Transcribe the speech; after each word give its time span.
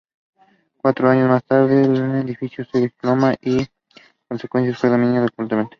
Cuatro 0.81 1.07
años 1.11 1.29
más 1.29 1.43
tarde, 1.43 1.83
el 1.83 1.95
edificio 2.25 2.65
se 2.65 2.79
desploma, 2.79 3.35
y 3.39 3.57
como 3.63 3.67
consecuencia, 4.29 4.73
fue 4.75 4.89
demolido 4.89 5.27
completamente. 5.35 5.69